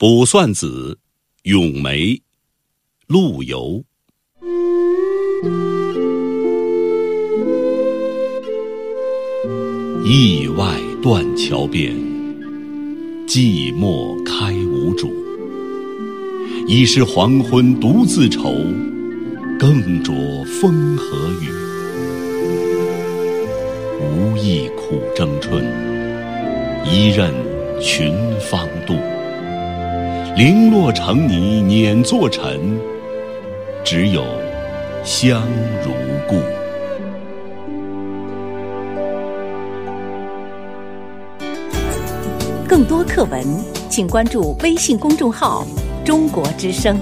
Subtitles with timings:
[0.00, 0.96] 卜算子·
[1.50, 2.22] 咏梅，
[3.08, 3.82] 陆游。
[10.04, 11.92] 驿外断桥边，
[13.26, 15.12] 寂寞开无主。
[16.68, 18.54] 已是黄昏独自愁，
[19.58, 20.12] 更着
[20.44, 21.50] 风和雨。
[24.00, 25.64] 无意苦争春，
[26.86, 27.34] 一任
[27.80, 28.14] 群
[28.48, 29.17] 芳妒。
[30.38, 32.78] 零落成泥碾作尘，
[33.84, 34.22] 只有
[35.02, 35.42] 香
[35.84, 35.90] 如
[36.28, 36.36] 故。
[42.68, 43.44] 更多课文，
[43.90, 45.66] 请关注微信公众号
[46.06, 46.96] “中国之声”。